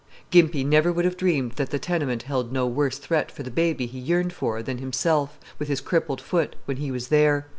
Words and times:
Gimpy 0.31 0.63
never 0.65 0.91
would 0.91 1.05
have 1.05 1.15
dreamed 1.15 1.51
that 1.57 1.69
the 1.69 1.77
tenement 1.77 2.23
held 2.23 2.51
no 2.51 2.65
worse 2.65 2.97
threat 2.97 3.31
for 3.31 3.43
the 3.43 3.51
baby 3.51 3.85
he 3.85 3.99
yearned 3.99 4.33
for 4.33 4.63
than 4.63 4.79
himself, 4.79 5.37
with 5.59 5.67
his 5.67 5.79
crippled 5.79 6.21
foot, 6.21 6.55
when 6.65 6.77
he 6.77 6.89
was 6.89 7.09
there. 7.09 7.45